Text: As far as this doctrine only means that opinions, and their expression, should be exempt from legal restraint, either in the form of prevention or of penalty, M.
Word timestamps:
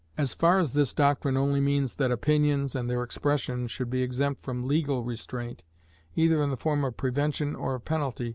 As 0.17 0.33
far 0.33 0.57
as 0.57 0.73
this 0.73 0.95
doctrine 0.95 1.37
only 1.37 1.61
means 1.61 1.93
that 1.97 2.09
opinions, 2.09 2.73
and 2.75 2.89
their 2.89 3.03
expression, 3.03 3.67
should 3.67 3.91
be 3.91 4.01
exempt 4.01 4.39
from 4.41 4.67
legal 4.67 5.03
restraint, 5.03 5.63
either 6.15 6.41
in 6.41 6.49
the 6.49 6.57
form 6.57 6.83
of 6.83 6.97
prevention 6.97 7.55
or 7.55 7.75
of 7.75 7.85
penalty, 7.85 8.25
M. 8.25 8.29